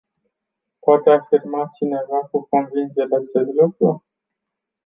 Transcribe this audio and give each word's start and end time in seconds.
Poate 0.79 1.09
afirma 1.09 1.67
cineva 1.67 2.19
cu 2.31 2.45
convingere 2.49 3.15
acest 3.15 3.49
lucru? 3.61 4.03